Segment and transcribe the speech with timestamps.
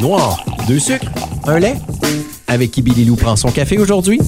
[0.00, 1.06] Noir, deux sucres,
[1.46, 1.74] un lait.
[2.48, 4.20] Avec qui Billy Lou prend son café aujourd'hui?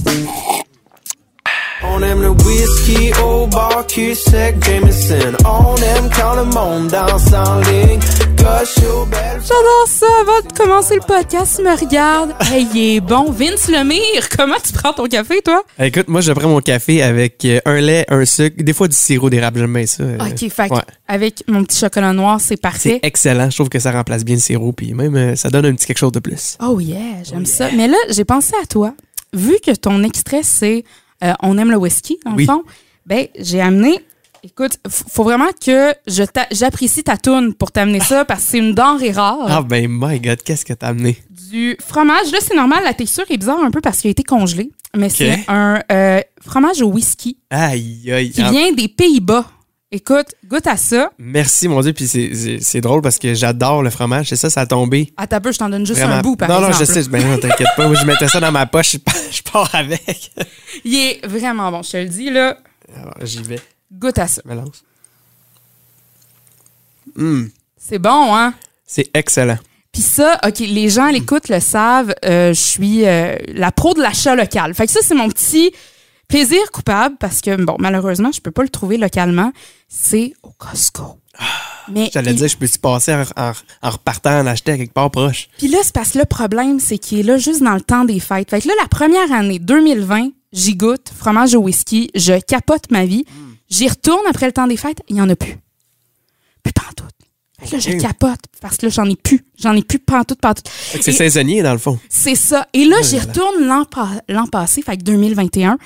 [2.23, 5.33] Whisky au bar Jameson.
[5.45, 7.99] On aime quand le monde danse en ligne.
[8.37, 10.05] Gosh, au belle J'adore ça.
[10.21, 12.33] Avant de commencer le podcast, tu me regardes.
[12.41, 13.29] Hey, il est bon.
[13.31, 15.63] Vince Lemire, comment tu prends ton café, toi?
[15.77, 18.95] Écoute, moi, je prends mon café avec euh, un lait, un sucre, des fois du
[18.95, 20.03] sirop d'érable, j'aime bien ça.
[20.03, 20.81] euh, OK, fait ouais.
[21.07, 22.99] avec mon petit chocolat noir, c'est C'est parfait.
[23.03, 23.49] excellent.
[23.49, 25.85] Je trouve que ça remplace bien le sirop, puis même, euh, ça donne un petit
[25.87, 26.57] quelque chose de plus.
[26.65, 27.69] Oh yeah, j'aime ça.
[27.75, 28.93] Mais là, j'ai pensé à toi.
[29.33, 30.85] Vu que ton extrait, c'est
[31.23, 32.45] euh, On aime le whisky, dans Oui.
[32.45, 32.63] le fond,
[33.05, 33.99] ben, j'ai amené.
[34.43, 38.73] Écoute, faut vraiment que je j'apprécie ta toune pour t'amener ça parce que c'est une
[38.75, 39.47] denrée rare.
[39.49, 41.17] Ah ben, my God, qu'est-ce que t'as amené?
[41.49, 42.31] Du fromage.
[42.31, 44.71] Là, c'est normal, la texture est bizarre un peu parce qu'il a été congelé.
[44.95, 48.31] Mais c'est un euh, fromage au whisky Aïe, aïe.
[48.31, 49.45] qui vient des Pays-Bas.
[49.95, 51.09] Écoute, goûte à ça.
[51.17, 51.93] Merci, mon Dieu.
[51.93, 54.27] Puis c'est- drôle parce que j'adore le fromage.
[54.27, 55.13] C'est ça, ça a tombé.
[55.15, 56.15] À ta peu, je t'en donne juste Vraiment.
[56.15, 56.85] un bout, par non, non, exemple.
[56.85, 57.09] je sais.
[57.09, 57.87] Ben non, t'inquiète pas.
[57.87, 58.97] Moi, je mettais ça dans ma poche.
[59.31, 60.31] Je pars, avec.
[60.83, 62.57] Il est vraiment bon, je te le dis, là.
[62.93, 63.61] Alors, j'y vais.
[63.93, 64.41] Goûte à ça.
[64.43, 64.83] Je me lance.
[67.17, 68.53] Hum, C'est bon, hein?
[68.85, 69.57] c'est excellent.
[69.93, 73.93] Puis ça, OK, les gens à l'écoute le savent, euh, je suis euh, la pro
[73.93, 74.73] de l'achat local.
[74.73, 75.71] Fait que ça, c'est mon petit
[76.27, 79.51] plaisir coupable parce que, bon, malheureusement, je peux pas le trouver localement.
[79.87, 81.19] C'est au Costco.
[81.91, 84.77] Mais J'allais il- dire, je peux s'y passer en, en- en repartant en acheter à
[84.77, 85.49] quelque part proche?
[85.57, 88.05] Puis là, c'est parce que le problème, c'est qu'il est là juste dans le temps
[88.05, 88.49] des fêtes.
[88.49, 93.05] Fait que là, la première année, 2020, j'y goûte, fromage au whisky, je capote ma
[93.05, 93.25] vie.
[93.69, 95.57] J'y retourne après le temps des fêtes, il n'y en a plus.
[97.65, 99.45] Fait que là, je capote parce que là, j'en ai plus.
[99.61, 100.67] J'en ai plus pantoute, pantoute.
[100.67, 101.97] Fait que C'est saisonnier, dans le fond.
[102.09, 102.67] C'est ça.
[102.73, 105.77] Et là, Oh j'y retourne l'an pa- l'an passé, fait que 2021.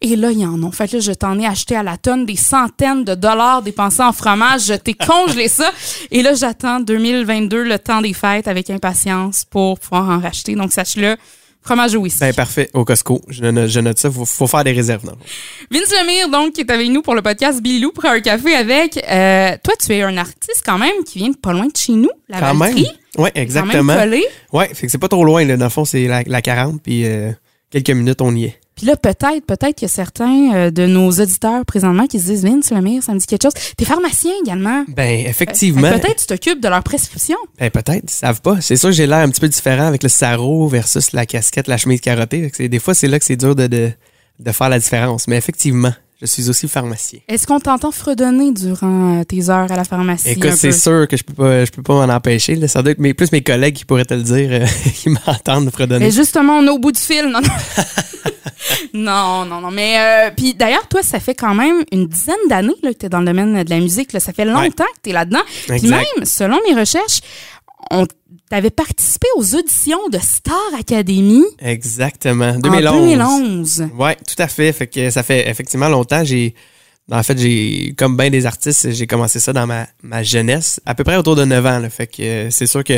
[0.00, 0.70] Et là, il y en a.
[0.70, 4.02] Fait que là, je t'en ai acheté à la tonne des centaines de dollars dépensés
[4.02, 4.66] en fromage.
[4.66, 5.70] Je t'ai congelé ça.
[6.10, 10.54] Et là, j'attends 2022, le temps des fêtes, avec impatience pour pouvoir en racheter.
[10.54, 11.16] Donc, sache-le,
[11.66, 12.20] fromage au whisky.
[12.20, 12.70] Ben, parfait.
[12.72, 13.20] Au Costco.
[13.28, 14.10] Je note, je note ça.
[14.10, 15.04] Faut, faut faire des réserves.
[15.04, 15.16] non?
[15.70, 18.54] Vince Lemire, donc, qui est avec nous pour le podcast Billy Lou, prend un café
[18.54, 18.96] avec.
[18.96, 21.92] Euh, toi, tu es un artiste quand même qui vient de pas loin de chez
[21.92, 22.76] nous, la Quand même.
[23.16, 23.82] Quand exactement.
[23.82, 24.24] même collé.
[24.52, 25.56] Ouais, fait que c'est pas trop loin, là.
[25.56, 27.32] Dans le fond, c'est la, la 40, puis euh,
[27.70, 28.60] quelques minutes, on y est.
[28.76, 32.26] Puis là, peut-être, peut-être qu'il y a certains euh, de nos auditeurs présentement qui se
[32.26, 33.54] disent Vince Lemire, ça me dit quelque chose.
[33.76, 34.84] T'es pharmacien également.
[34.88, 35.90] Ben, Fait effectivement.
[35.90, 37.36] que Peut-être tu t'occupes de leur prescription.
[37.58, 38.60] Ben, peut-être, ils savent pas.
[38.60, 41.68] C'est sûr que j'ai l'air un petit peu différent avec le sarrau versus la casquette,
[41.68, 42.50] la chemise carottée.
[42.50, 43.90] Que Des fois, c'est là que c'est dur de, de,
[44.40, 45.26] de faire la différence.
[45.26, 47.18] Mais effectivement, je suis aussi pharmacien.
[47.28, 50.30] Est-ce qu'on t'entend fredonner durant euh, tes heures à la pharmacie?
[50.30, 52.54] Écoute, c'est sûr que je peux pas, je peux pas m'en empêcher.
[52.54, 52.68] là.
[52.68, 55.70] Ça doit être mes, plus mes collègues qui pourraient te le dire, euh, qui m'entendent
[55.70, 56.06] fredonner.
[56.06, 57.26] Mais justement, on est au bout du fil.
[57.26, 57.84] Non, non.
[58.94, 59.70] non, non, non.
[59.70, 63.08] Mais euh, puis d'ailleurs, toi, ça fait quand même une dizaine d'années que tu es
[63.10, 64.14] dans le domaine de la musique.
[64.14, 64.20] là.
[64.20, 65.42] Ça fait longtemps que tu es là-dedans.
[65.68, 67.20] Puis même, selon mes recherches,
[67.90, 68.06] on
[68.48, 72.50] t'avais participé aux auditions de Star Academy Exactement.
[72.50, 73.78] en 2011.
[73.78, 73.88] 2011.
[73.98, 74.72] Ouais, tout à fait.
[74.72, 76.22] Fait que ça fait effectivement longtemps.
[76.24, 76.54] J'ai,
[77.10, 80.94] en fait, j'ai, comme bien des artistes, j'ai commencé ça dans ma, ma jeunesse, à
[80.94, 81.78] peu près autour de 9 ans.
[81.80, 81.90] là.
[81.90, 82.94] Fait que euh, c'est sûr que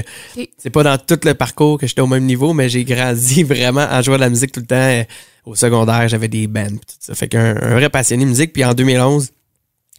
[0.58, 3.86] c'est pas dans tout le parcours que j'étais au même niveau, mais j'ai grandi vraiment
[3.90, 4.76] en jouant de la musique tout le temps.
[4.76, 5.04] Euh,
[5.46, 7.14] Au secondaire, j'avais des bands, tout ça.
[7.14, 8.52] Fait qu'un un vrai passionné de musique.
[8.52, 9.30] Puis en 2011,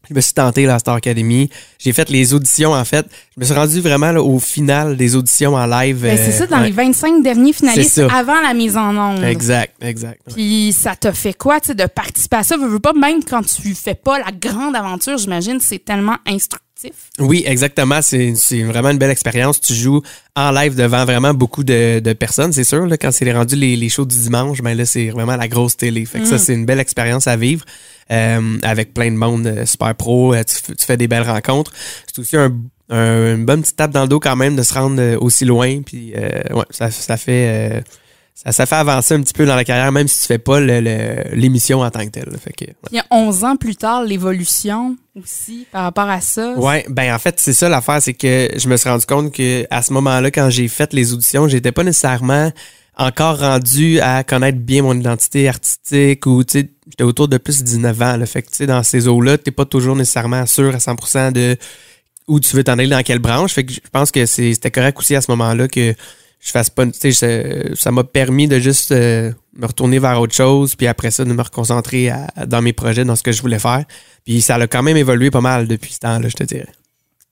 [0.09, 1.49] je me suis tenté là, à Star Academy.
[1.77, 3.05] J'ai fait les auditions, en fait.
[3.35, 6.01] Je me suis rendu vraiment là, au final des auditions en live.
[6.01, 6.67] Ben, c'est euh, ça, dans ouais.
[6.67, 9.23] les 25 derniers finalistes avant la mise en onde.
[9.23, 10.21] Exact, exact.
[10.27, 10.33] ouais.
[10.33, 12.57] Puis ça t'a fait quoi, tu sais, de participer à ça?
[12.57, 16.68] Veux, veux pas, même quand tu fais pas la grande aventure, j'imagine, c'est tellement instructif.
[17.19, 18.01] Oui, exactement.
[18.01, 19.59] C'est vraiment une belle expérience.
[19.59, 20.01] Tu joues
[20.35, 22.85] en live devant vraiment beaucoup de, de personnes, c'est sûr.
[22.85, 25.75] Là, quand c'est rendu les, les shows du dimanche, ben là, c'est vraiment la grosse
[25.75, 26.05] télé.
[26.05, 27.65] Fait que ça, c'est une belle expérience à vivre
[28.11, 30.33] euh, avec plein de monde euh, super pro.
[30.33, 31.71] Euh, Tu, fais des belles rencontres.
[32.07, 32.53] C'est aussi un,
[32.89, 35.81] un- une bonne petite tape dans le dos quand même de se rendre aussi loin.
[35.81, 37.83] Puis, ouais, ça, ça fait...
[38.43, 40.59] ça, ça fait avancer un petit peu dans la carrière, même si tu fais pas
[40.59, 42.29] le- le- l'émission en tant que telle.
[42.41, 42.75] Fait que, ouais.
[42.89, 46.53] Puis 11 ans plus tard, l'évolution aussi par rapport à ça.
[46.57, 49.65] Ouais, ben en fait, c'est ça l'affaire, c'est que je me suis rendu compte que
[49.69, 52.51] à ce moment-là, quand j'ai fait les auditions, j'étais pas nécessairement
[52.97, 57.59] encore rendu à connaître bien mon identité artistique ou tu sais, j'étais autour de plus
[57.59, 58.17] de 19 ans.
[58.17, 58.25] Là.
[58.25, 61.55] Fait que tu sais, dans ces eaux-là, t'es pas toujours nécessairement sûr à 100% de
[62.27, 63.53] où tu veux t'en aller, dans quelle branche.
[63.53, 65.95] Fait que je pense que c'était correct aussi à ce moment-là que
[66.39, 67.11] je fasse pas, tu sais,
[67.69, 71.25] je- ça m'a permis de juste euh, me retourner vers autre chose, puis après ça,
[71.25, 73.83] de me reconcentrer à- dans mes projets, dans ce que je voulais faire.
[74.25, 76.67] Puis ça a quand même évolué pas mal depuis ce temps-là, je te dirais.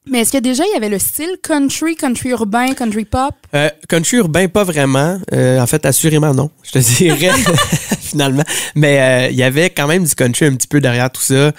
[0.10, 3.34] Mais est-ce que déjà il y avait le style country, country urbain, country pop?
[3.54, 5.20] Euh, country urbain, pas vraiment.
[5.34, 7.32] Euh, en fait, assurément non, je te dirais,
[8.00, 8.44] finalement.
[8.76, 11.52] Mais euh, il y avait quand même du country un petit peu derrière tout ça.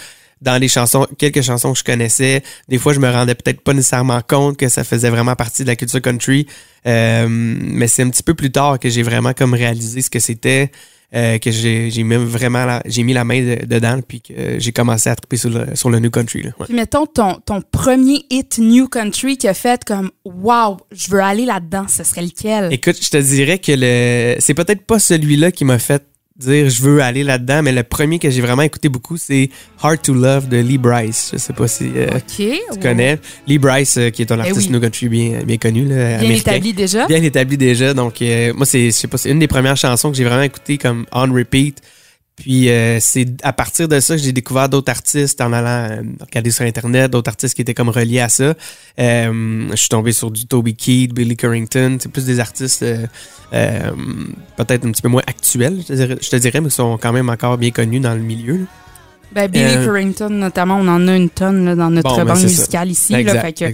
[0.42, 2.42] Dans les chansons, quelques chansons que je connaissais.
[2.68, 5.68] Des fois, je me rendais peut-être pas nécessairement compte que ça faisait vraiment partie de
[5.68, 6.46] la culture country.
[6.86, 10.20] Euh, mais c'est un petit peu plus tard que j'ai vraiment comme réalisé ce que
[10.20, 10.70] c'était.
[11.14, 14.72] Euh, que j'ai mis vraiment la, j'ai mis la main de- dedans puis que j'ai
[14.72, 16.50] commencé à triper sur le, sur le new country là.
[16.60, 16.66] Ouais.
[16.66, 21.22] Puis mettons ton, ton premier hit New Country qui a fait comme Wow, je veux
[21.22, 22.70] aller là-dedans, ce serait lequel?
[22.74, 26.04] Écoute, je te dirais que le c'est peut-être pas celui-là qui m'a fait
[26.38, 29.50] dire je veux aller là-dedans, mais le premier que j'ai vraiment écouté beaucoup, c'est
[29.82, 31.30] Hard to Love de Lee Bryce.
[31.32, 32.06] Je sais pas si euh,
[32.36, 33.18] tu connais.
[33.46, 34.72] Lee Bryce, euh, qui est un Eh artiste oui.
[34.72, 36.52] new country bien, bien connu, là, Bien américain.
[36.52, 37.06] établi déjà.
[37.06, 37.92] Bien établi déjà.
[37.94, 40.42] Donc, euh, moi, c'est, je sais pas, c'est une des premières chansons que j'ai vraiment
[40.42, 41.82] écoutées comme on repeat.
[42.38, 46.02] Puis, euh, c'est à partir de ça que j'ai découvert d'autres artistes en allant euh,
[46.20, 48.54] regarder sur Internet, d'autres artistes qui étaient comme reliés à ça.
[48.98, 51.98] Euh, je suis tombé sur du Toby Keith, Billy Currington.
[52.00, 53.06] C'est plus des artistes euh,
[53.52, 53.90] euh,
[54.56, 56.96] peut-être un petit peu moins actuels, je te, dirais, je te dirais, mais qui sont
[56.96, 58.58] quand même encore bien connus dans le milieu.
[58.58, 58.64] là.
[59.30, 62.24] Ben, Billy Euh, Currington, notamment, on en a une tonne là, dans notre Bon, ben,
[62.24, 62.42] banque ça.
[62.44, 63.12] musicale ici.
[63.24, 63.64] là, fait que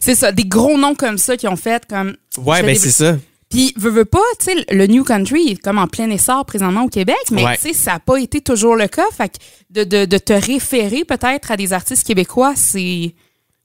[0.00, 2.16] c'est ça, des gros noms comme ça qui ont fait comme.
[2.38, 3.16] Ouais, ben c'est ça.
[3.54, 6.84] Puis, veux, veux pas, tu sais, le New Country est comme en plein essor présentement
[6.84, 7.56] au Québec, mais Ouais.
[7.56, 9.04] tu sais, ça n'a pas été toujours le cas.
[9.16, 9.34] Fait que
[9.70, 13.14] de, de, de te référer peut-être à des artistes québécois, c'est.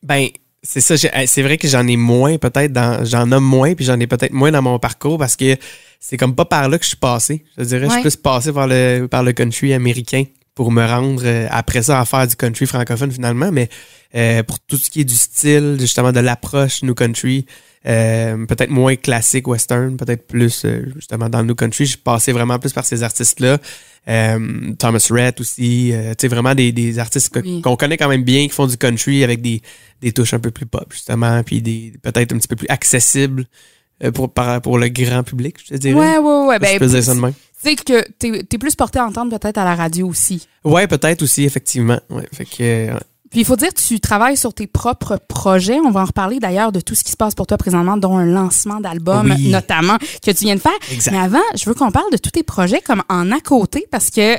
[0.03, 0.27] Ben,
[0.61, 0.95] c'est ça.
[0.95, 4.07] j'ai- C'est vrai que j'en ai moins, peut-être, dans, j'en nomme moins, puis j'en ai
[4.07, 5.55] peut-être moins dans mon parcours parce que
[5.99, 7.43] c'est comme pas par là que je suis passé.
[7.57, 10.23] Je dirais, je suis plus passé par le, par le country américain
[10.55, 13.69] pour me rendre euh, après ça à faire du country francophone finalement, mais
[14.15, 17.45] euh, pour tout ce qui est du style, justement de l'approche new country,
[17.85, 21.97] euh, peut-être moins classique western, peut-être plus euh, justement dans le new country, je suis
[21.99, 23.57] passé vraiment plus par ces artistes-là.
[24.07, 27.61] Euh, Thomas Rhett aussi, euh, tu sais vraiment des, des artistes que- Oui.
[27.61, 29.61] qu'on connaît quand même bien, qui font du country avec des,
[30.01, 33.45] des touches un peu plus pop justement, puis des peut-être un petit peu plus accessibles
[34.03, 35.93] euh, pour pour le grand public, je te dirais.
[35.99, 36.55] Ouais, ouais, ouais.
[36.55, 37.33] je Ben, peux dire ça de même?
[37.33, 40.47] tu sais que t'es es plus porté à entendre peut-être à la radio aussi.
[40.63, 41.99] Ouais, peut-être aussi effectivement.
[42.09, 42.99] Ouais, fait que ouais.
[43.31, 45.77] Puis il faut dire, tu travailles sur tes propres projets.
[45.85, 48.17] On va en reparler d'ailleurs de tout ce qui se passe pour toi présentement, dont
[48.17, 49.49] un lancement d'album Oui.
[49.49, 50.71] notamment que tu viens de faire.
[50.91, 51.11] Exact.
[51.11, 54.09] Mais avant, je veux qu'on parle de tous tes projets comme en à côté parce
[54.09, 54.37] que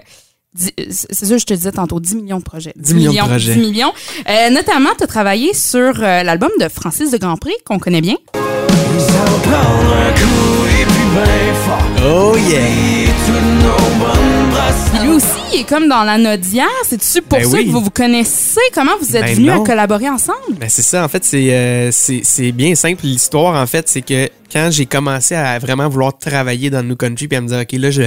[0.56, 2.72] c'est ça, je te disais tantôt, 10 millions de projets.
[2.76, 3.54] 10 millions de projets.
[3.54, 3.92] 10 millions.
[4.28, 8.16] Euh, notamment, tu as travaillé sur euh, l'album de Francis de Grandpré, qu'on connaît bien.
[8.34, 12.32] Ça va prendre un coup et puis ben fort.
[12.34, 13.89] Oh yeah!
[15.52, 16.66] Il est comme dans la Nodière.
[16.84, 17.66] C'est-tu pour Ben ça oui.
[17.66, 18.60] que vous vous connaissez?
[18.74, 20.54] Comment vous êtes Ben venus à collaborer ensemble?
[20.58, 23.04] Ben c'est ça, en fait, c'est euh, c'est bien simple.
[23.04, 27.28] L'histoire, en fait, c'est que quand j'ai commencé à vraiment vouloir travailler dans New Country,
[27.28, 28.02] puis à me dire, OK, là, je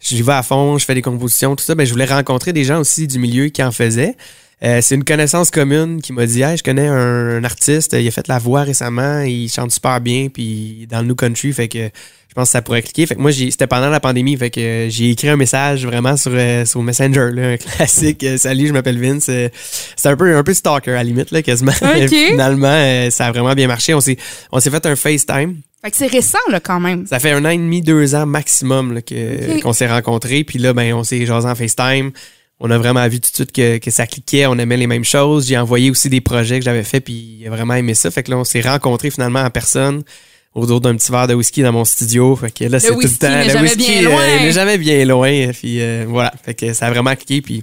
[0.00, 2.64] j'y vais à fond, je fais des compositions, tout ça, ben je voulais rencontrer des
[2.64, 4.16] gens aussi du milieu qui en faisaient.
[4.64, 8.06] Euh, c'est une connaissance commune qui m'a dit hey, je connais un, un artiste, il
[8.06, 11.68] a fait la voix récemment, il chante super bien puis dans le New Country fait
[11.68, 11.90] que
[12.28, 13.06] je pense que ça pourrait cliquer.
[13.06, 16.32] Fait que moi c'était pendant la pandémie fait que j'ai écrit un message vraiment sur
[16.34, 19.26] euh, sur Messenger là, un classique euh, salut, je m'appelle Vince.
[19.28, 19.48] Euh,
[19.96, 21.72] c'est un peu un peu stalker à la limite là quasiment.
[21.80, 22.08] Ok.
[22.08, 24.18] Finalement ça a vraiment bien marché, on s'est
[24.52, 25.56] on s'est fait un FaceTime.
[25.82, 27.06] Fait que c'est récent, là, quand même.
[27.06, 29.00] Ça fait un an et demi, deux ans maximum
[29.62, 30.42] qu'on s'est rencontrés.
[30.42, 32.10] Puis là, ben, on s'est jasé en FaceTime.
[32.60, 34.46] On a vraiment vu tout de suite que, que ça cliquait.
[34.46, 35.46] On aimait les mêmes choses.
[35.46, 38.10] J'ai envoyé aussi des projets que j'avais fait, puis il a vraiment aimé ça.
[38.10, 40.02] Fait que là, on s'est rencontrés finalement en personne
[40.54, 42.34] autour d'un petit verre de whisky dans mon studio.
[42.34, 43.42] Fait que là, c'est tout le temps.
[43.44, 44.20] le jamais whisky, bien loin.
[44.22, 45.50] euh, il n'est jamais bien loin.
[45.52, 46.32] Puis euh, voilà.
[46.44, 47.42] Fait que ça a vraiment cliqué.
[47.42, 47.62] Puis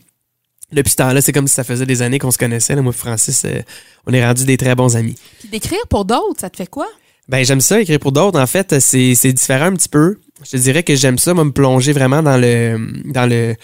[0.71, 2.75] depuis ce temps-là, c'est comme si ça faisait des années qu'on se connaissait.
[2.75, 3.61] Là, moi Francis, euh,
[4.07, 5.15] on est rendus des très bons amis.
[5.39, 6.87] Puis d'écrire pour d'autres, ça te fait quoi?
[7.27, 8.39] Ben j'aime ça écrire pour d'autres.
[8.39, 10.19] En fait, c'est c'est différent un petit peu.
[10.45, 13.55] Je te dirais que j'aime ça, moi, me plonger vraiment dans le dans le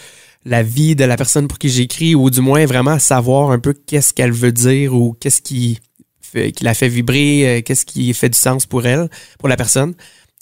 [0.46, 3.74] la vie de la personne pour qui j'écris, ou du moins vraiment savoir un peu
[3.74, 5.80] qu'est-ce qu'elle veut dire ou qu'est-ce qui
[6.22, 9.56] fait, qui la fait vibrer, euh, qu'est-ce qui fait du sens pour elle, pour la
[9.58, 9.94] personne.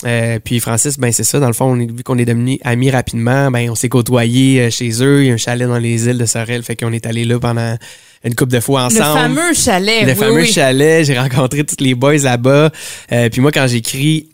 [0.06, 2.58] Euh, puis Francis, ben c'est ça, dans le fond, on est- vu qu'on est devenus
[2.64, 5.78] amis rapidement, ben on s'est côtoyés euh, chez eux, il y a un chalet dans
[5.78, 7.76] les îles de Sorel, fait qu'on est allé là pendant
[8.24, 9.02] une couple de fois ensemble.
[9.34, 10.04] Le fameux chalet.
[10.06, 10.48] Le oui, fameux oui.
[10.48, 12.72] chalet, j'ai rencontré tous les boys là-bas.
[13.12, 14.30] Euh, puis moi, quand j'écris,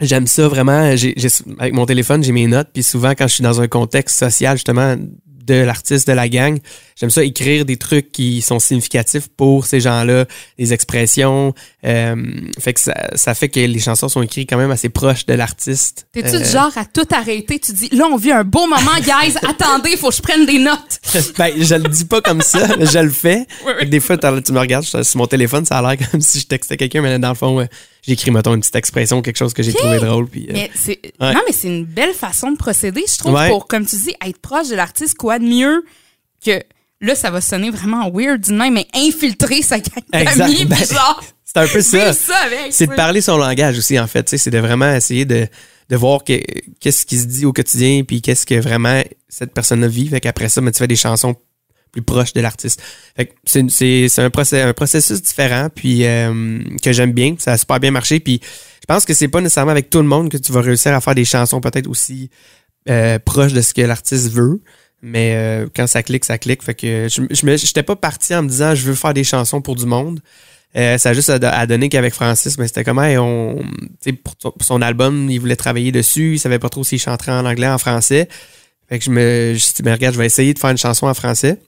[0.00, 0.94] j'aime ça vraiment.
[1.58, 2.68] Avec mon téléphone, j'ai mes notes.
[2.72, 4.96] Puis souvent, quand je suis dans un contexte social, justement,
[5.48, 6.58] de l'artiste, de la gang,
[6.94, 10.26] j'aime ça écrire des trucs qui sont significatifs pour ces gens-là,
[10.58, 11.54] des expressions.
[11.86, 12.14] Euh,
[12.60, 15.32] fait que ça, ça fait que les chansons sont écrites quand même assez proches de
[15.32, 16.06] l'artiste.
[16.12, 17.58] T'es-tu Euh, du genre à tout arrêter?
[17.58, 19.36] Tu dis, là, on vit un beau moment, guys.
[19.48, 21.00] Attendez, faut que je prenne des notes.
[21.38, 23.46] ben, je le dis pas comme ça, mais je le fais.
[23.66, 23.88] Oui, oui.
[23.88, 26.76] Des fois, tu me regardes, sur mon téléphone, ça a l'air comme si je textais
[26.76, 27.68] quelqu'un, mais dans le fond, ouais,
[28.08, 30.26] j'écris, mettons, une petite expression, quelque chose que j'ai trouvé drôle.
[30.28, 31.34] Puis, euh, Mais Ouais.
[31.34, 33.48] Non, mais c'est une belle façon de procéder, je trouve, Ouais.
[33.48, 35.16] pour, comme tu dis, être proche de l'artiste.
[35.16, 35.84] Quoi de mieux
[36.44, 36.60] que,
[37.00, 41.58] là, ça va sonner vraiment weird même, mais infiltrer sa gang d'amis, Ben, genre, c'est
[41.58, 42.12] un peu ça.
[42.12, 42.34] ça.
[42.70, 44.28] C'est de parler son langage aussi, en fait.
[44.36, 45.46] C'est de vraiment essayer de,
[45.90, 46.40] de voir que-
[46.80, 50.08] qu'est-ce qui se dit au quotidien, puis qu'est-ce que vraiment cette personne-là vit.
[50.08, 51.34] Fait qu'après ça, ben, tu fais des chansons
[52.02, 52.82] proche de l'artiste.
[53.44, 58.20] C'est un un processus différent puis euh, que j'aime bien, ça a super bien marché
[58.20, 60.94] puis je pense que c'est pas nécessairement avec tout le monde que tu vas réussir
[60.94, 62.30] à faire des chansons peut-être aussi
[62.88, 64.60] euh, proches de ce que l'artiste veut.
[65.00, 66.62] Mais euh, quand ça clique, ça clique.
[66.62, 69.76] Fait que je, j'étais pas parti en me disant je veux faire des chansons pour
[69.76, 70.20] du monde.
[70.74, 73.08] Ça a juste à, donner qu'avec Francis, mais c'était comment
[74.22, 77.66] pour, son- album, il voulait travailler dessus, il savait pas trop s'il chanterait en anglais,
[77.66, 78.28] en français.
[78.88, 81.06] Fait que je me, je me ben, regarde, je vais essayer de faire une chanson
[81.06, 81.58] en français.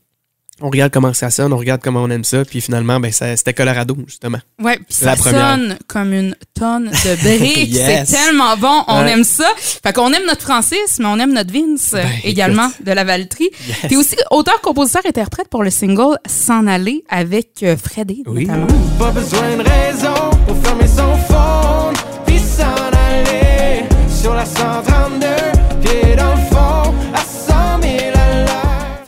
[0.62, 3.36] On regarde comment ça sonne, on regarde comment on aime ça, puis finalement, ben, ça,
[3.36, 4.38] c'était Colorado, justement.
[4.62, 5.54] Ouais, puis La ça première.
[5.56, 7.70] sonne comme une tonne de briques.
[7.80, 8.08] Yes.
[8.08, 9.12] C'est tellement bon, on Ouais.
[9.12, 9.46] aime ça.
[9.56, 13.48] Fait qu'on aime notre Francis, mais on aime notre Vince Ben, également de la Valtrie.
[13.88, 18.46] T'es aussi auteur, compositeur, interprète pour le single S'en aller avec euh, Freddy Oui.
[18.46, 18.66] notamment.
[18.98, 21.94] Pas besoin de raison pour fermer son phone
[22.26, 25.26] Puis s'en aller sur la 132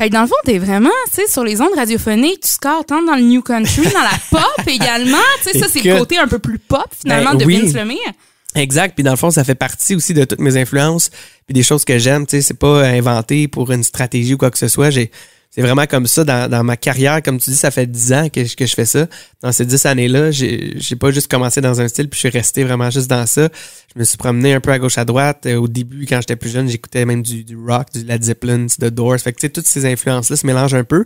[0.02, 2.84] Fait que dans le fond, t'es vraiment, tu sais, sur les ondes radiophoniques, tu scores
[2.84, 5.16] tant dans le new country, dans la pop également.
[5.44, 7.60] Tu sais, ça, c'est le côté un peu plus pop, finalement, Ben de oui.
[7.60, 8.12] Vince Lemire.
[8.56, 8.96] Exact.
[8.96, 11.10] Puis dans le fond, ça fait partie aussi de toutes mes influences,
[11.46, 12.26] puis des choses que j'aime.
[12.26, 14.90] Tu sais, c'est pas inventé pour une stratégie ou quoi que ce soit.
[14.90, 15.12] J'ai,
[15.54, 17.22] c'est vraiment comme ça dans, ma carrière.
[17.22, 19.06] Comme tu dis, ça fait 10 ans que, je- fais ça.
[19.42, 22.38] Dans ces 10 années-là, j'ai, j'ai pas juste commencé dans un style, puis je suis
[22.38, 23.50] resté vraiment juste dans ça.
[23.94, 25.44] Je me suis promené un peu à gauche à droite.
[25.44, 28.86] Euh, Au début, quand j'étais plus jeune, j'écoutais même du, rock, du Led Zeppelin, The
[28.86, 29.18] Doors.
[29.18, 31.04] Fait tu sais, toutes ces influences-là se mélangent un peu.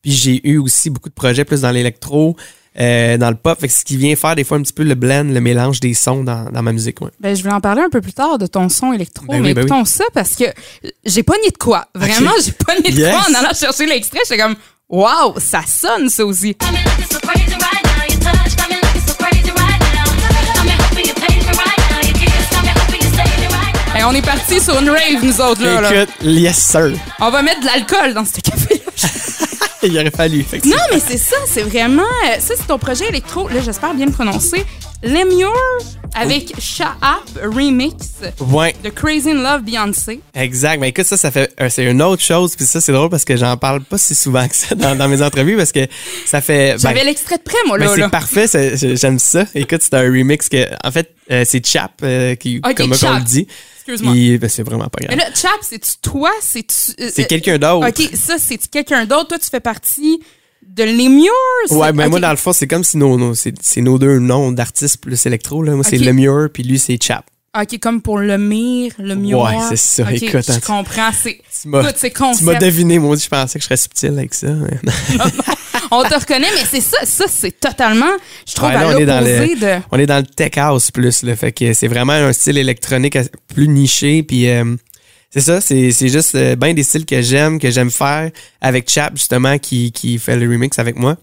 [0.00, 2.36] Puis j'ai eu aussi beaucoup de projets plus dans l'électro.
[2.80, 4.82] Euh, dans le pop, fait que ce qui vient faire des fois un petit peu
[4.84, 7.00] le blend, le mélange des sons dans, dans ma musique.
[7.00, 7.10] Ouais.
[7.20, 9.48] Ben, je vais en parler un peu plus tard de ton son électro, Ben mais
[9.48, 10.44] oui, ben écoutons ça parce que
[11.04, 11.86] j'ai pas nié de quoi.
[11.94, 13.10] Vraiment, j'ai pas nié de Yes.
[13.14, 14.20] quoi en allant chercher l'extrait.
[14.28, 14.56] J'étais comme,
[14.88, 16.56] waouh, ça sonne ça aussi.
[23.94, 25.80] Hey, on est parti sur une rave, nous autres, là.
[25.80, 26.02] là.
[26.02, 26.92] Écoute, yes sir.
[27.20, 29.47] On va mettre de l'alcool dans ce café-là.
[29.82, 30.44] Il aurait fallu.
[30.64, 32.02] Non, mais c'est ça, c'est vraiment.
[32.02, 34.64] euh, Ça, c'est ton projet électro, là, j'espère bien le prononcer.
[35.02, 35.52] Lemure
[36.14, 37.94] avec Shahap Remix
[38.40, 40.20] Ouais, de Crazy in Love Beyoncé.
[40.34, 40.80] exact.
[40.80, 42.56] Mais écoute, ça, ça fait, c'est une autre chose.
[42.56, 45.06] Puis ça, c'est drôle parce que j'en parle pas si souvent que ça dans, dans
[45.08, 45.86] mes entrevues parce que
[46.26, 46.72] ça fait.
[46.72, 47.92] ben, J'avais l'extrait de près, moi, ben, là.
[47.94, 48.08] c'est là.
[48.08, 48.48] parfait.
[48.48, 49.44] c'est- j'ai- J'aime ça.
[49.54, 53.22] Écoute, c'est un remix que, en fait, euh, c'est Chap euh, qui, comme on le
[53.24, 53.46] dit.
[53.88, 54.38] Excuse-moi.
[54.38, 55.18] Ben, c'est vraiment pas Mais grave.
[55.18, 56.30] là, Chap, c'est-tu toi?
[56.40, 56.92] C'est-tu.
[57.02, 57.88] euh, C'est quelqu'un d'autre.
[57.88, 59.28] OK, ça, c'est quelqu'un d'autre?
[59.28, 60.20] Toi, tu fais partie
[60.66, 61.30] de Lemure?
[61.66, 62.10] c'est- Ouais, mais OK.
[62.10, 64.98] moi, dans le fond, c'est comme si nos, nos, c'est, c'est nos deux noms d'artistes
[65.00, 65.62] plus électro.
[65.62, 65.72] Là.
[65.74, 65.96] Moi, c'est.
[65.98, 67.24] Lemure, puis lui, c'est Chap.
[67.58, 69.14] OK, comme pour le mire, le.
[69.14, 70.12] Ouais, c'est ça.
[70.12, 71.10] Écoute, je hein, comprends.
[71.18, 74.34] C'est, Tu m'as, c'est tu m'as deviné, moi, je pensais que je serais subtil avec
[74.34, 74.48] ça.
[74.48, 74.78] mais-
[75.90, 76.98] On te reconnaît, mais c'est ça.
[77.04, 78.10] Ça, c'est totalement,
[78.46, 79.82] je trouve, Ouais, là, à on est dans l'opposé le- de...
[79.90, 83.16] On est dans le tech house plus, là, fait que c'est vraiment un style électronique
[83.54, 84.76] plus niché, puis euh,
[85.30, 88.30] c'est ça, c'est c'est juste euh, ben des styles que j'aime, que j'aime faire
[88.60, 91.16] avec Chap justement qui qui fait le remix avec moi.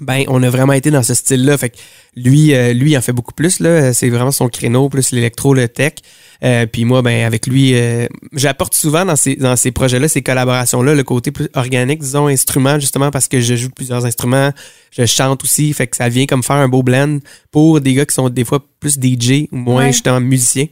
[0.00, 1.76] Ben on a vraiment été dans ce style-là, fait que
[2.16, 5.54] lui euh, lui il en fait beaucoup plus là, c'est vraiment son créneau plus l'électro,
[5.54, 5.92] le tech.
[6.42, 10.20] Euh, puis moi ben avec lui euh, j'apporte souvent dans ces dans ces projets-là, ces
[10.20, 14.50] collaborations-là le côté plus organique disons instrument justement parce que je joue plusieurs instruments,
[14.90, 17.20] je chante aussi, fait que ça vient comme faire un beau blend
[17.52, 19.92] pour des gars qui sont des fois plus DJ ou moins Ouais.
[19.92, 20.66] justement musiciens.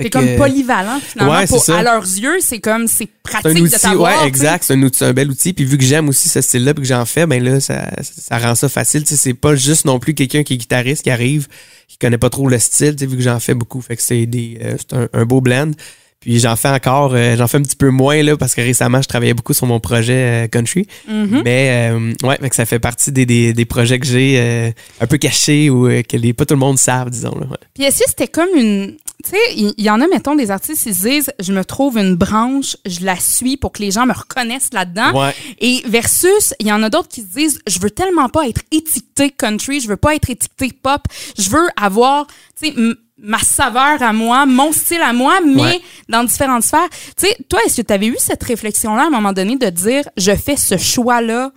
[0.00, 1.34] C'est comme polyvalent, finalement.
[1.34, 1.78] Ouais, pour, c'est ça.
[1.78, 4.22] à leurs yeux, c'est comme, c'est pratique un de t'avoir.
[4.22, 4.64] ouais, exact.
[4.64, 5.52] C'est un, outil, un bel outil.
[5.52, 8.38] Puis vu que j'aime aussi ce style-là, puis que j'en fais, ben là, ça, ça
[8.38, 9.04] rend ça facile.
[9.06, 11.48] C'est pas juste non plus quelqu'un qui est guitariste qui arrive,
[11.88, 13.80] qui connaît pas trop le style, tu sais, vu que j'en fais beaucoup.
[13.80, 15.72] Fait que c'est des, euh, c'est un, un beau blend.
[16.20, 19.00] Puis j'en fais encore, euh, j'en fais un petit peu moins là parce que récemment
[19.00, 20.88] je travaillais beaucoup sur mon projet euh, country.
[21.08, 21.42] Mhm.
[21.44, 25.06] Mais euh, ouais, fait que ça fait partie des, des, des projets que j'ai un
[25.06, 27.38] peu cachés ou que les, pas tout le monde savent, disons.
[27.38, 27.56] Là, ouais.
[27.74, 28.96] Puis est-ce que c'était comme une.
[29.24, 31.98] Tu sais, il y, en a, mettons, des artistes qui se disent je me trouve
[31.98, 35.12] une branche, je la suis pour que les gens me reconnaissent là-dedans.
[35.12, 35.34] Ouais.
[35.58, 38.60] Et versus, il y en a d'autres qui se disent je veux tellement pas être
[38.70, 41.02] étiqueté country, je veux pas être étiqueté pop,
[41.36, 42.28] je veux avoir,
[42.60, 42.74] tu sais,
[43.20, 45.80] ma saveur à moi, mon style à moi, mais Ouais.
[46.08, 46.88] dans différentes sphères.
[47.16, 49.68] Tu sais, toi, est-ce que tu avais eu cette réflexion-là à un moment donné de
[49.70, 51.50] dire je fais ce choix-là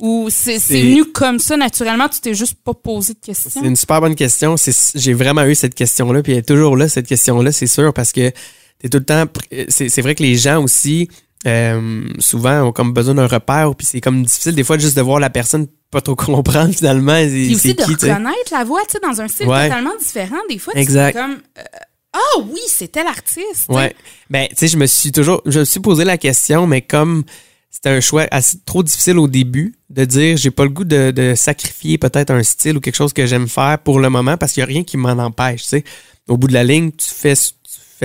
[0.00, 3.50] ou c'est venu comme ça naturellement, tu t'es juste pas posé de questions?
[3.62, 4.56] C'est une super bonne question.
[4.94, 8.12] J'ai vraiment eu cette question-là, puis elle est toujours là, cette question-là, c'est sûr, parce
[8.12, 8.30] que
[8.78, 9.24] t'es tout le temps.
[9.24, 11.08] pr- C'est vrai que les gens aussi,
[11.46, 15.02] euh, souvent, ont comme besoin d'un repère, puis c'est comme difficile des fois juste de
[15.02, 17.20] voir la personne pas trop comprendre finalement.
[17.24, 19.68] Puis aussi de qui, reconnaître la voix, tu sais, dans un style Ouais.
[19.68, 20.38] totalement différent.
[20.48, 21.12] Des fois, tu Exact.
[21.16, 21.62] comme euh,
[22.14, 23.68] Ah oui, c'était l'artiste.
[23.68, 23.94] Ouais.
[24.28, 27.22] Ben, tu sais, je me suis toujours, je me suis posé la question, mais comme
[27.74, 31.34] c'était un choix assez trop difficile au début de dire, j'ai pas le goût de,
[31.34, 34.60] sacrifier peut-être un style ou quelque chose que j'aime faire pour le moment parce qu'il
[34.60, 35.64] y a rien qui m'en empêche.
[36.28, 37.34] Au bout de la ligne, tu fais,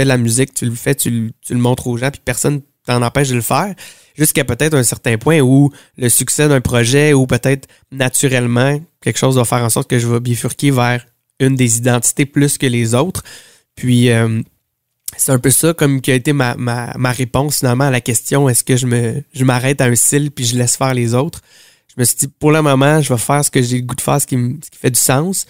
[0.04, 3.04] la musique, tu le fais, tu, le- tu le montres aux gens, puis personne t'en
[3.04, 3.76] empêche de le faire.
[4.18, 9.36] Jusqu'à peut-être un certain point où le succès d'un projet ou peut-être naturellement quelque chose
[9.36, 11.06] va faire en sorte que je vais bifurquer vers
[11.40, 13.24] une des identités plus que les autres.
[13.76, 14.42] Puis euh,
[15.22, 18.02] c'est un peu ça comme qui a été ma, ma, ma réponse finalement à la
[18.02, 21.14] question est-ce que je me je m'arrête à un style puis je laisse faire les
[21.14, 21.42] autres?
[21.96, 23.96] Je me suis dit pour le moment, je vais faire ce que j'ai le goût
[23.96, 25.46] de faire, ce qui, me- ce qui fait du sens.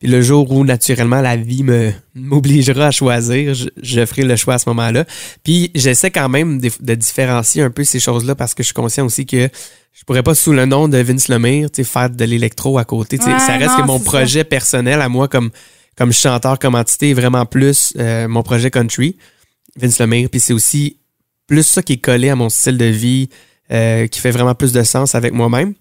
[0.00, 4.34] Puis le jour où naturellement la vie me m'obligera à choisir, je, je ferai le
[4.34, 5.04] choix à ce moment-là.
[5.44, 8.74] Puis j'essaie quand même de, de différencier un peu ces choses-là parce que je suis
[8.74, 9.48] conscient aussi que
[9.92, 12.84] je pourrais pas sous le nom de Vince Lemire, tu sais, faire de l'électro à
[12.84, 13.18] côté.
[13.18, 14.04] Tu sais, Ouais, ça reste non, que mon ça.
[14.04, 15.50] projet personnel à moi comme
[15.96, 19.16] comme chanteur, comme entité, vraiment plus euh, mon projet country,
[19.76, 20.28] Vince Lemire.
[20.30, 20.98] Puis c'est aussi
[21.46, 23.28] plus ça qui est collé à mon style de vie,
[23.70, 25.74] euh, qui fait vraiment plus de sens avec moi-même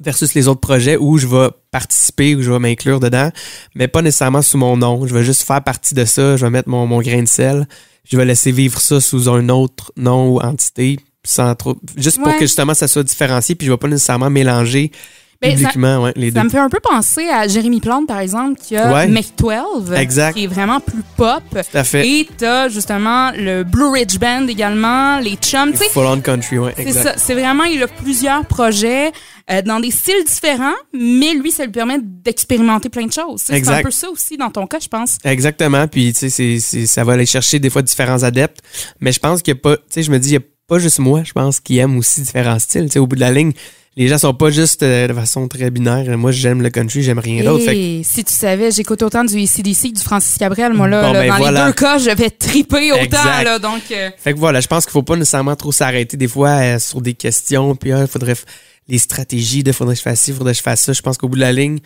[0.00, 3.30] versus les autres projets où je vais participer, où je vais m'inclure dedans,
[3.74, 5.06] mais pas nécessairement sous mon nom.
[5.06, 7.66] Je vais juste faire partie de ça, je vais mettre mon, mon grain de sel,
[8.04, 12.32] je vais laisser vivre ça sous un autre nom ou entité, sans trop, juste pour
[12.34, 14.92] que justement ça soit différencié, puis je vais pas nécessairement mélanger
[15.40, 16.44] Ben, ça- publiquement ouais, les Ça deux.
[16.46, 19.06] me fait un peu penser à Jérémy Plante, par exemple, qui a Ouais.
[19.06, 20.34] Make 12, Exact.
[20.34, 21.42] qui est vraiment plus pop.
[21.50, 22.08] Tout à fait.
[22.08, 25.74] Et t'as justement le Blue Ridge Band également, les Chums.
[25.74, 27.14] Full on country, ouais, c'est ça.
[27.16, 29.12] C'est vraiment, il a plusieurs projets
[29.50, 33.42] euh, dans des styles différents, mais lui, ça lui permet d'expérimenter plein de choses.
[33.44, 35.18] C'est un peu ça aussi dans ton cas, je pense.
[35.24, 35.86] Exactement.
[35.86, 38.58] Puis, tu sais, ça va aller chercher des fois différents adeptes.
[39.00, 40.46] Mais je pense qu'il n'y a pas, tu sais, je me dis, il n'y a
[40.66, 42.86] pas juste moi, je pense, qui aime aussi différents styles.
[42.86, 43.52] Tu sais, au bout de la ligne,
[43.98, 46.16] les gens sont pas juste euh, de façon très binaire.
[46.16, 47.66] Moi, j'aime le country, j'aime rien d'autre.
[47.66, 50.72] Que- si tu savais, j'écoute autant du ACDC que du Francis Cabrel.
[50.72, 51.60] Moi, là, Bon, là, ben dans voilà.
[51.60, 53.02] les deux cas, je vais triper autant.
[53.02, 53.44] Exact.
[53.44, 56.28] Là, donc, euh, Fait que voilà, je pense qu'il faut pas nécessairement trop s'arrêter des
[56.28, 58.44] fois euh, sur des questions, puis il faudrait f-
[58.88, 60.92] les stratégies de faudrait que je fasse ci, faudrait que je fasse ça.
[60.92, 61.78] Je pense qu'au bout de la ligne,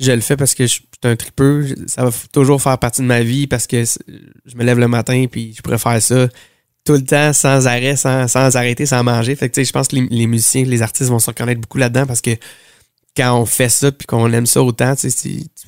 [0.00, 1.66] je le fais parce que je suis un tripeux.
[1.86, 5.26] Ça va toujours faire partie de ma vie parce que je me lève le matin
[5.30, 6.26] puis je pourrais faire ça
[6.84, 9.36] tout le temps, sans arrêt, sans, sans arrêter, sans manger.
[9.36, 11.60] Fait que tu sais, je pense que les, les musiciens, les artistes vont se reconnaître
[11.60, 12.30] beaucoup là-dedans parce que
[13.16, 15.08] quand on fait ça puis qu'on aime ça autant, tu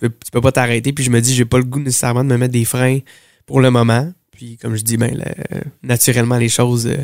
[0.00, 0.92] peux, tu peux pas t'arrêter.
[0.92, 3.00] Puis je me dis, j'ai pas le goût nécessairement de me mettre des freins
[3.46, 4.10] pour le moment.
[4.30, 6.96] Puis comme je dis, ben le- naturellement, les choses euh,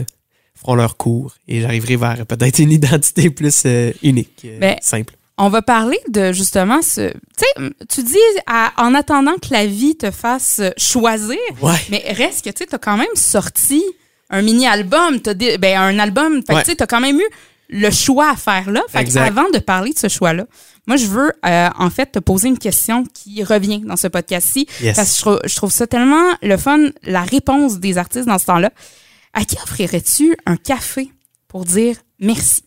[0.54, 5.14] feront leur cours et j'arriverai vers peut-être une identité plus euh, unique, euh, Ben, simple.
[5.38, 7.10] On va parler de justement ce.
[7.12, 7.16] Tu
[7.56, 11.76] sais, tu dis à- en attendant que la vie te fasse choisir, Ouais.
[11.90, 13.82] mais reste que tu sais, as quand même sorti
[14.30, 15.20] un mini-album,
[15.60, 16.42] ben, un album.
[16.46, 16.62] Fait Ouais.
[16.64, 17.28] tu sais, t'as quand même eu
[17.70, 18.82] le choix à faire là.
[18.88, 20.46] Fait que avant de parler de ce choix-là,
[20.86, 24.66] moi, je veux euh, en fait te poser une question qui revient dans ce podcast-ci.
[24.82, 24.96] Yes.
[24.96, 28.38] Parce que je trouve, je trouve ça tellement le fun, la réponse des artistes dans
[28.38, 28.70] ce temps-là.
[29.34, 31.12] À qui offrirais-tu un café
[31.46, 32.62] pour dire merci?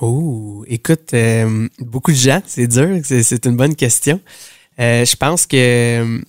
[0.00, 4.20] Oh, écoute, euh, beaucoup de gens, c'est dur, c'est, une bonne question.
[4.80, 6.20] Euh, je pense que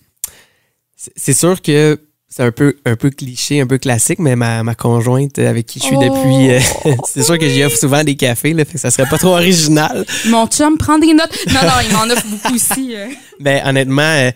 [1.15, 4.75] c'est sûr que c'est un peu un peu cliché, un peu classique, mais ma, ma
[4.75, 8.15] conjointe avec qui je suis Oh, depuis, euh, c'est sûr que j'y offre souvent des
[8.15, 10.05] cafés, là, fait que ça serait pas trop original.
[10.27, 11.37] Mon chum prend des notes.
[11.47, 12.95] Non, non, il m'en offre beaucoup aussi.
[13.39, 14.31] Ben honnêtement,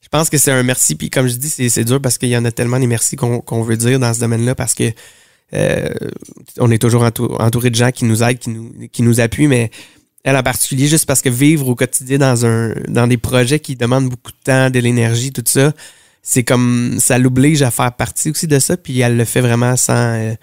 [0.00, 0.96] je pense que c'est un merci.
[0.96, 3.40] Puis comme je dis, c'est, dur parce qu'il y en a tellement des merci qu'on,
[3.40, 4.92] qu'on veut dire dans ce domaine-là parce que
[5.54, 5.88] euh,
[6.58, 9.48] on est toujours entou- entouré de gens qui nous aident, qui nous, qui nous appuient,
[9.48, 9.70] mais
[10.24, 13.74] elle en particulier, juste parce que vivre au quotidien dans un dans des projets qui
[13.76, 15.72] demandent beaucoup de temps, de l'énergie, tout ça,
[16.22, 18.76] c'est comme ça l'oblige à faire partie aussi de ça.
[18.76, 20.34] Puis elle le fait vraiment sans euh,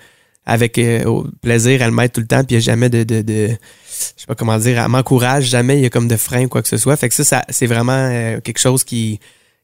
[0.45, 3.21] avec euh, plaisir, elle m'aide tout le temps, puis il n'y a jamais de, de,
[3.21, 6.45] de je sais pas comment dire, elle m'encourage, jamais il y a comme de frein
[6.45, 6.97] ou quoi que ce soit.
[6.97, 9.19] Fait que ça, ça c'est vraiment euh, quelque chose qui,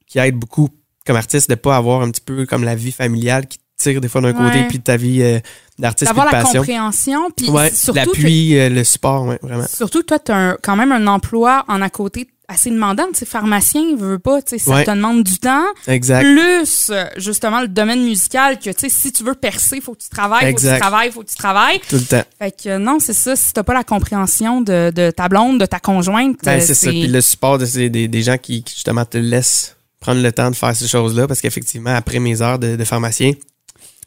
[0.08, 0.70] qui aide beaucoup
[1.06, 3.60] comme artiste de pas avoir un petit peu comme la vie familiale qui
[3.92, 5.40] tire des fois d'un côté puis de ta vie euh,
[5.80, 6.60] d'artiste puis de la passion.
[6.62, 7.30] compréhension.
[7.36, 9.66] Puis Ouais, l'appui, euh, le support, ouais, vraiment.
[9.72, 13.06] surtout, toi, tu as quand même un emploi en à côté assez demandant.
[13.12, 14.42] Tu sais, pharmacien, il veut pas.
[14.42, 15.66] Tu sais, ça te demande du temps.
[15.88, 16.22] Exact.
[16.22, 20.04] Plus, euh, justement, le domaine musical que, tu sais, si tu veux percer, faut que
[20.04, 20.76] tu travailles, faut que Exact.
[20.76, 21.80] tu travailles, faut que tu travailles.
[21.90, 22.24] Tout le temps.
[22.40, 23.36] Fait que non, c'est ça.
[23.36, 26.90] Si t'as pas la compréhension de, de ta blonde, de ta conjointe, Ben, c'est ça.
[26.90, 30.52] Puis le support de des, des gens qui, qui, justement te laissent prendre le temps
[30.52, 33.32] de faire ces choses-là parce qu'effectivement, après mes heures de, de pharmacien,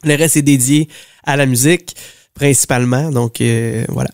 [0.03, 0.87] le reste est dédié
[1.23, 1.95] à la musique
[2.33, 3.11] principalement.
[3.11, 4.09] Donc euh, voilà.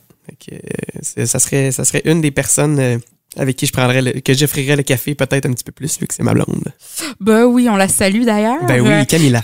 [0.51, 2.97] Euh, ça serait ça serait une des personnes euh,
[3.37, 6.07] avec qui je prendrais le, que j'offrirais le café peut-être un petit peu plus vu
[6.07, 6.73] que c'est ma blonde.
[7.19, 8.65] Ben oui, on la salue d'ailleurs.
[8.65, 9.41] Ben oui, Camilla.